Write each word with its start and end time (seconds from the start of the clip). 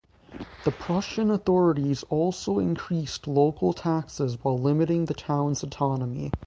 The 0.63 0.71
Prussian 0.71 1.29
authorities 1.29 2.01
also 2.09 2.57
increased 2.57 3.27
local 3.27 3.71
taxes 3.71 4.39
while 4.43 4.57
limiting 4.57 5.05
the 5.05 5.13
town's 5.13 5.61
autonomy. 5.63 6.31